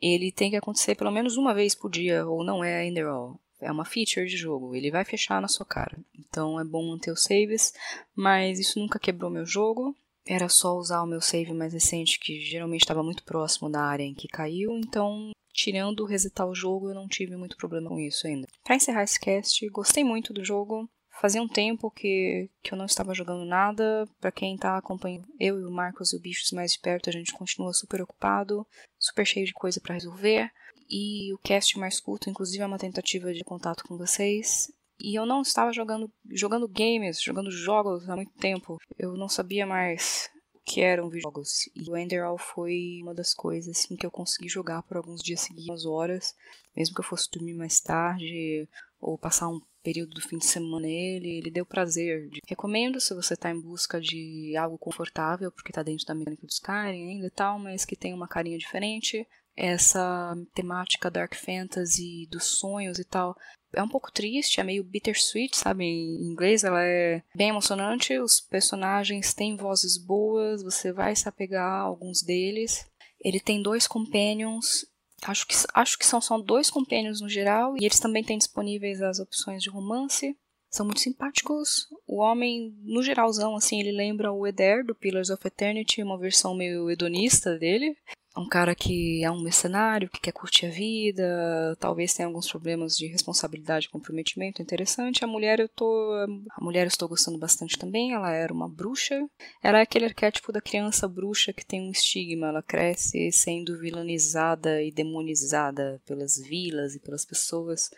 Ele 0.00 0.32
tem 0.32 0.48
que 0.48 0.56
acontecer 0.56 0.94
pelo 0.94 1.10
menos 1.10 1.36
uma 1.36 1.52
vez 1.52 1.74
por 1.74 1.90
dia, 1.90 2.26
ou 2.26 2.42
não 2.42 2.64
é 2.64 2.78
ainda 2.78 3.06
all. 3.06 3.38
É 3.60 3.70
uma 3.70 3.84
feature 3.84 4.26
de 4.26 4.36
jogo, 4.36 4.74
ele 4.74 4.90
vai 4.90 5.04
fechar 5.04 5.40
na 5.40 5.48
sua 5.48 5.66
cara. 5.66 5.98
Então 6.18 6.60
é 6.60 6.64
bom 6.64 6.90
manter 6.90 7.10
os 7.10 7.24
saves, 7.24 7.72
mas 8.14 8.58
isso 8.58 8.78
nunca 8.78 8.98
quebrou 8.98 9.30
meu 9.30 9.44
jogo. 9.44 9.96
Era 10.26 10.48
só 10.48 10.76
usar 10.76 11.02
o 11.02 11.06
meu 11.06 11.20
save 11.20 11.52
mais 11.52 11.72
recente, 11.72 12.20
que 12.20 12.40
geralmente 12.40 12.82
estava 12.82 13.02
muito 13.02 13.24
próximo 13.24 13.70
da 13.70 13.82
área 13.82 14.04
em 14.04 14.14
que 14.14 14.28
caiu, 14.28 14.72
então 14.76 15.32
tirando 15.52 16.04
resetar 16.04 16.46
o 16.46 16.54
jogo, 16.54 16.90
eu 16.90 16.94
não 16.94 17.08
tive 17.08 17.34
muito 17.34 17.56
problema 17.56 17.88
com 17.88 17.98
isso 17.98 18.26
ainda. 18.26 18.46
Para 18.62 18.76
encerrar 18.76 19.02
esse 19.02 19.18
cast, 19.18 19.68
gostei 19.70 20.04
muito 20.04 20.32
do 20.32 20.44
jogo. 20.44 20.88
Fazia 21.20 21.42
um 21.42 21.48
tempo 21.48 21.90
que, 21.90 22.48
que 22.62 22.72
eu 22.72 22.78
não 22.78 22.84
estava 22.84 23.12
jogando 23.12 23.44
nada. 23.44 24.08
Para 24.20 24.30
quem 24.30 24.54
está 24.54 24.78
acompanhando 24.78 25.26
eu 25.40 25.58
e 25.58 25.64
o 25.64 25.70
Marcos 25.70 26.12
e 26.12 26.16
o 26.16 26.20
Bichos 26.20 26.52
mais 26.52 26.74
de 26.74 26.78
perto, 26.78 27.10
a 27.10 27.12
gente 27.12 27.32
continua 27.32 27.72
super 27.72 28.00
ocupado, 28.00 28.64
super 28.96 29.26
cheio 29.26 29.44
de 29.44 29.52
coisa 29.52 29.80
para 29.80 29.94
resolver. 29.94 30.48
E 30.88 31.32
o 31.34 31.38
cast 31.38 31.78
mais 31.78 32.00
curto, 32.00 32.30
inclusive, 32.30 32.62
é 32.62 32.66
uma 32.66 32.78
tentativa 32.78 33.32
de 33.32 33.44
contato 33.44 33.84
com 33.84 33.96
vocês. 33.96 34.72
E 35.00 35.14
eu 35.14 35.26
não 35.26 35.42
estava 35.42 35.72
jogando, 35.72 36.10
jogando 36.30 36.66
games, 36.66 37.22
jogando 37.22 37.50
jogos 37.50 38.08
há 38.08 38.16
muito 38.16 38.32
tempo. 38.32 38.78
Eu 38.98 39.16
não 39.16 39.28
sabia 39.28 39.66
mais 39.66 40.30
o 40.54 40.60
que 40.60 40.80
eram 40.80 41.10
jogos. 41.12 41.68
E 41.76 41.88
o 41.88 41.96
Enderall 41.96 42.38
foi 42.38 43.00
uma 43.02 43.14
das 43.14 43.34
coisas 43.34 43.76
assim, 43.76 43.96
que 43.96 44.06
eu 44.06 44.10
consegui 44.10 44.48
jogar 44.48 44.82
por 44.82 44.96
alguns 44.96 45.22
dias 45.22 45.40
seguidos, 45.40 45.84
horas, 45.84 46.34
mesmo 46.74 46.94
que 46.94 47.00
eu 47.00 47.04
fosse 47.04 47.30
dormir 47.30 47.54
mais 47.54 47.80
tarde 47.80 48.68
ou 49.00 49.16
passar 49.16 49.48
um 49.48 49.60
período 49.82 50.14
do 50.14 50.20
fim 50.20 50.38
de 50.38 50.46
semana 50.46 50.80
nele, 50.80 51.38
ele 51.38 51.50
deu 51.50 51.64
prazer. 51.64 52.28
Recomendo 52.46 53.00
se 53.00 53.14
você 53.14 53.34
está 53.34 53.50
em 53.50 53.60
busca 53.60 54.00
de 54.00 54.56
algo 54.56 54.76
confortável, 54.76 55.52
porque 55.52 55.70
está 55.70 55.82
dentro 55.82 56.04
da 56.04 56.14
mecânica 56.14 56.46
do 56.46 56.50
Skyrim 56.50 57.10
ainda 57.10 57.26
e 57.26 57.30
tal, 57.30 57.58
mas 57.58 57.84
que 57.84 57.96
tem 57.96 58.12
uma 58.12 58.26
carinha 58.26 58.58
diferente 58.58 59.26
essa 59.58 60.36
temática 60.54 61.10
dark 61.10 61.34
fantasy 61.34 62.28
dos 62.30 62.44
sonhos 62.44 63.00
e 63.00 63.04
tal 63.04 63.36
é 63.74 63.82
um 63.82 63.88
pouco 63.88 64.10
triste, 64.10 64.60
é 64.60 64.64
meio 64.64 64.84
bittersweet, 64.84 65.56
sabe? 65.56 65.84
Em 65.84 66.22
inglês 66.30 66.64
ela 66.64 66.82
é 66.82 67.22
bem 67.34 67.50
emocionante, 67.50 68.18
os 68.18 68.40
personagens 68.40 69.34
têm 69.34 69.56
vozes 69.56 69.98
boas, 69.98 70.62
você 70.62 70.92
vai 70.92 71.14
se 71.14 71.28
apegar 71.28 71.70
a 71.70 71.80
alguns 71.80 72.22
deles. 72.22 72.86
Ele 73.20 73.40
tem 73.40 73.60
dois 73.60 73.86
companions, 73.86 74.86
acho 75.22 75.46
que, 75.46 75.54
acho 75.74 75.98
que 75.98 76.06
são 76.06 76.20
só 76.20 76.38
dois 76.38 76.70
companions 76.70 77.20
no 77.20 77.28
geral, 77.28 77.76
e 77.76 77.84
eles 77.84 78.00
também 78.00 78.24
têm 78.24 78.38
disponíveis 78.38 79.02
as 79.02 79.18
opções 79.18 79.62
de 79.62 79.68
romance. 79.68 80.36
São 80.70 80.84
muito 80.84 81.00
simpáticos. 81.00 81.86
O 82.06 82.20
homem, 82.20 82.74
no 82.82 83.02
geralzão, 83.02 83.56
assim, 83.56 83.80
ele 83.80 83.92
lembra 83.92 84.32
o 84.32 84.46
Eder 84.46 84.84
do 84.84 84.94
Pillars 84.94 85.30
of 85.30 85.46
Eternity, 85.46 86.02
uma 86.02 86.18
versão 86.18 86.54
meio 86.54 86.90
hedonista 86.90 87.58
dele 87.58 87.96
um 88.38 88.48
cara 88.48 88.74
que 88.74 89.24
é 89.24 89.30
um 89.30 89.42
mercenário, 89.42 90.08
que 90.08 90.20
quer 90.20 90.32
curtir 90.32 90.66
a 90.66 90.70
vida, 90.70 91.76
talvez 91.80 92.14
tenha 92.14 92.26
alguns 92.26 92.48
problemas 92.48 92.96
de 92.96 93.06
responsabilidade 93.06 93.86
e 93.86 93.90
comprometimento, 93.90 94.62
interessante. 94.62 95.24
A 95.24 95.26
mulher 95.26 95.60
eu 95.60 95.68
tô, 95.68 96.12
a 96.50 96.64
mulher 96.64 96.82
eu 96.82 96.88
estou 96.88 97.08
gostando 97.08 97.38
bastante 97.38 97.78
também, 97.78 98.12
ela 98.12 98.30
era 98.32 98.52
uma 98.52 98.68
bruxa. 98.68 99.28
Ela 99.62 99.78
é 99.78 99.82
aquele 99.82 100.06
arquétipo 100.06 100.52
da 100.52 100.60
criança 100.60 101.08
bruxa 101.08 101.52
que 101.52 101.66
tem 101.66 101.82
um 101.82 101.90
estigma, 101.90 102.48
ela 102.48 102.62
cresce 102.62 103.30
sendo 103.32 103.78
vilanizada 103.78 104.82
e 104.82 104.90
demonizada 104.90 106.00
pelas 106.06 106.38
vilas 106.38 106.94
e 106.94 107.00
pelas 107.00 107.24
pessoas. 107.24 107.90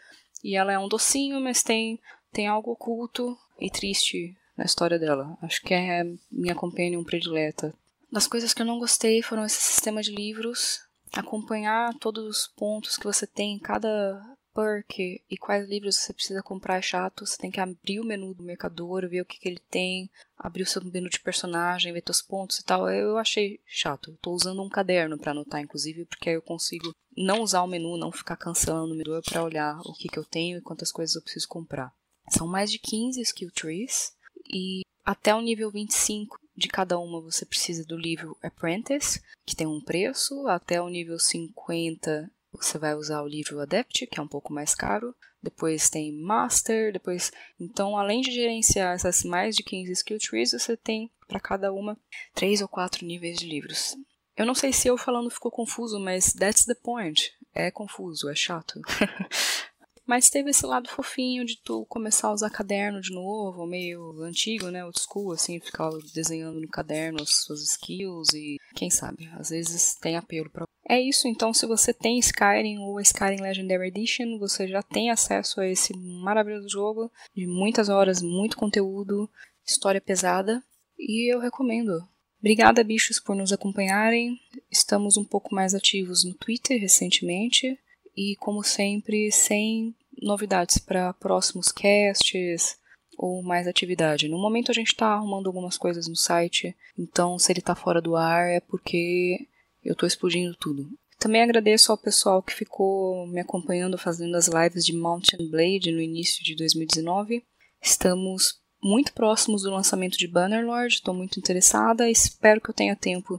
E 0.42 0.56
ela 0.56 0.73
é 0.73 0.78
um 0.78 0.88
docinho, 0.88 1.40
mas 1.40 1.62
tem 1.62 2.00
tem 2.32 2.47
algo 2.47 2.73
oculto 2.73 3.37
e 3.61 3.70
triste 3.70 4.37
na 4.56 4.64
história 4.64 4.99
dela. 4.99 5.37
Acho 5.42 5.61
que 5.62 5.75
é 5.75 6.04
minha 6.30 6.54
companion 6.54 7.02
predileta. 7.02 7.75
Das 8.11 8.26
coisas 8.26 8.52
que 8.52 8.62
eu 8.62 8.67
não 8.67 8.79
gostei 8.79 9.23
foram 9.23 9.45
esse 9.45 9.61
sistema 9.61 10.02
de 10.02 10.11
livros, 10.11 10.81
acompanhar 11.12 11.95
todos 11.99 12.25
os 12.25 12.47
pontos 12.49 12.97
que 12.97 13.05
você 13.05 13.26
tem 13.26 13.55
em 13.55 13.59
cada 13.59 14.21
perk 14.52 15.23
e 15.31 15.38
quais 15.38 15.69
livros 15.69 15.97
você 15.97 16.12
precisa 16.12 16.43
comprar 16.43 16.79
é 16.79 16.83
chato. 16.83 17.25
Você 17.25 17.37
tem 17.37 17.50
que 17.50 17.61
abrir 17.61 18.00
o 18.00 18.05
menu 18.05 18.35
do 18.35 18.43
mercador, 18.43 19.09
ver 19.09 19.23
o 19.23 19.25
que, 19.25 19.38
que 19.38 19.49
ele 19.49 19.61
tem, 19.71 20.11
abrir 20.37 20.62
o 20.62 20.67
seu 20.67 20.83
menu 20.85 21.09
de 21.09 21.21
personagem, 21.21 21.93
ver 21.93 22.02
seus 22.05 22.21
pontos 22.21 22.59
e 22.59 22.64
tal. 22.64 22.88
Eu 22.90 23.17
achei 23.17 23.61
chato. 23.64 24.12
Estou 24.12 24.35
usando 24.35 24.62
um 24.62 24.69
caderno 24.69 25.19
para 25.19 25.33
anotar, 25.33 25.61
inclusive, 25.61 26.05
porque 26.05 26.31
aí 26.31 26.37
eu 26.37 26.43
consigo 26.43 26.93
não 27.17 27.43
usar 27.43 27.62
o 27.62 27.69
menu, 27.69 27.97
não 27.97 28.12
ficar 28.12 28.37
cancelando 28.37 28.93
o 28.93 28.97
menu 28.97 29.21
para 29.23 29.45
olhar 29.45 29.79
o 29.85 29.95
que, 29.95 30.09
que 30.09 30.19
eu 30.19 30.25
tenho 30.25 30.59
e 30.59 30.62
quantas 30.62 30.90
coisas 30.90 31.14
eu 31.14 31.23
preciso 31.23 31.49
comprar. 31.49 31.93
São 32.29 32.47
mais 32.47 32.71
de 32.71 32.79
15 32.79 33.21
skill 33.21 33.50
trees 33.52 34.12
e 34.52 34.83
até 35.05 35.35
o 35.35 35.40
nível 35.40 35.71
25 35.71 36.38
de 36.61 36.69
cada 36.69 36.99
uma 36.99 37.21
você 37.21 37.47
precisa 37.47 37.85
do 37.85 37.97
livro 37.97 38.37
Apprentice, 38.43 39.23
que 39.47 39.57
tem 39.57 39.67
um 39.67 39.81
preço, 39.81 40.47
até 40.47 40.81
o 40.81 40.90
nível 40.90 41.19
50 41.19 42.31
você 42.52 42.79
vai 42.79 42.95
usar 42.95 43.23
o 43.23 43.29
livro 43.29 43.61
Adept, 43.61 44.07
que 44.07 44.21
é 44.21 44.23
um 44.23 44.29
pouco 44.29 44.52
mais 44.52 44.75
caro. 44.75 45.14
Depois 45.43 45.88
tem 45.88 46.12
Master, 46.12 46.93
depois, 46.93 47.33
então 47.59 47.97
além 47.97 48.21
de 48.21 48.31
gerenciar 48.31 48.95
essas 48.95 49.25
mais 49.25 49.57
de 49.57 49.62
15 49.62 49.90
skill 49.93 50.19
trees, 50.19 50.50
você 50.50 50.76
tem 50.76 51.11
para 51.26 51.40
cada 51.40 51.73
uma 51.73 51.97
três 52.35 52.61
ou 52.61 52.69
quatro 52.69 53.07
níveis 53.07 53.38
de 53.38 53.47
livros. 53.47 53.97
Eu 54.37 54.45
não 54.45 54.55
sei 54.55 54.73
se 54.73 54.88
eu 54.88 54.99
falando 54.99 55.31
ficou 55.31 55.50
confuso, 55.50 55.99
mas 55.99 56.33
that's 56.35 56.67
the 56.67 56.75
point. 56.75 57.33
É 57.55 57.71
confuso, 57.71 58.29
é 58.29 58.35
chato. 58.35 58.81
Mas 60.07 60.30
teve 60.30 60.50
esse 60.50 60.66
lado 60.66 60.88
fofinho 60.88 61.45
de 61.45 61.61
tu 61.62 61.87
começar 61.87 62.28
a 62.28 62.33
usar 62.33 62.50
caderno 62.50 63.00
de 63.00 63.12
novo, 63.12 63.66
meio 63.66 64.23
antigo, 64.23 64.71
né? 64.71 64.85
Old 64.85 64.99
school, 65.00 65.33
assim, 65.33 65.61
ficar 65.61 65.90
desenhando 66.14 66.61
no 66.61 66.69
caderno 66.69 67.23
as 67.23 67.42
suas 67.42 67.62
skills 67.62 68.33
e 68.35 68.57
quem 68.75 68.90
sabe, 68.90 69.28
às 69.38 69.50
vezes 69.50 69.95
tem 69.97 70.16
apelo 70.16 70.50
para 70.50 70.64
é 70.88 71.00
isso, 71.00 71.28
então 71.28 71.54
se 71.54 71.66
você 71.66 71.95
tem 71.95 72.19
Skyrim 72.19 72.78
ou 72.78 73.00
Skyrim 73.00 73.40
Legendary 73.40 73.87
Edition, 73.87 74.38
você 74.40 74.66
já 74.66 74.83
tem 74.83 75.09
acesso 75.09 75.61
a 75.61 75.69
esse 75.69 75.97
maravilhoso 75.97 76.69
jogo 76.69 77.12
de 77.33 77.47
muitas 77.47 77.88
horas, 77.88 78.21
muito 78.21 78.57
conteúdo, 78.57 79.30
história 79.64 80.00
pesada, 80.00 80.61
e 80.99 81.33
eu 81.33 81.38
recomendo. 81.38 81.92
Obrigada, 82.40 82.83
bichos, 82.83 83.21
por 83.21 83.37
nos 83.37 83.52
acompanharem. 83.52 84.37
Estamos 84.69 85.16
um 85.16 85.25
pouco 85.25 85.54
mais 85.54 85.76
ativos 85.76 86.25
no 86.25 86.35
Twitter 86.35 86.80
recentemente 86.80 87.78
e, 88.17 88.37
como 88.37 88.62
sempre, 88.62 89.31
sem 89.33 89.95
novidades 90.23 90.79
para 90.79 91.12
próximos 91.14 91.73
casts 91.73 92.79
ou 93.17 93.43
mais 93.43 93.67
atividade. 93.67 94.29
No 94.29 94.38
momento 94.38 94.71
a 94.71 94.75
gente 94.75 94.88
está 94.88 95.09
arrumando 95.09 95.47
algumas 95.47 95.76
coisas 95.76 96.09
no 96.09 96.17
site, 96.17 96.75
então 96.99 97.38
se 97.38 97.52
ele 97.52 97.61
está 97.61 97.75
fora 97.75 98.00
do 98.00 98.17
ar 98.17 98.49
é 98.49 98.61
porque 98.61 99.47
eu 99.85 99.93
estou 99.93 100.07
explodindo 100.07 100.57
tudo. 100.57 100.88
Também 101.19 101.43
agradeço 101.43 101.93
ao 101.93 101.99
pessoal 101.99 102.43
que 102.43 102.55
ficou 102.55 103.26
me 103.26 103.40
acompanhando 103.40 103.99
fazendo 103.99 104.35
as 104.37 104.49
lives 104.49 104.87
de 104.87 104.95
Mountain 104.95 105.50
Blade 105.50 105.93
no 105.93 106.00
início 106.00 106.43
de 106.43 106.57
2019. 106.57 107.45
Estamos 107.83 108.59
muito 108.83 109.12
próximos 109.12 109.62
do 109.62 109.71
lançamento 109.71 110.17
de 110.17 110.26
Bannerlord, 110.26 110.95
estou 110.95 111.12
muito 111.12 111.38
interessada, 111.38 112.09
espero 112.09 112.59
que 112.59 112.71
eu 112.71 112.75
tenha 112.75 112.97
tempo 112.97 113.38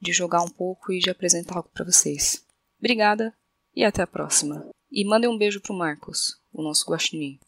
de 0.00 0.12
jogar 0.12 0.42
um 0.42 0.48
pouco 0.48 0.92
e 0.92 1.00
de 1.00 1.10
apresentar 1.10 1.56
algo 1.56 1.68
para 1.74 1.84
vocês. 1.84 2.44
Obrigada 2.78 3.34
e 3.74 3.84
até 3.84 4.02
a 4.02 4.06
próxima. 4.06 4.68
E 4.90 5.06
mandem 5.06 5.28
um 5.28 5.38
beijo 5.38 5.60
pro 5.60 5.74
Marcos, 5.74 6.40
o 6.52 6.62
nosso 6.62 6.90
guaxinim. 6.90 7.38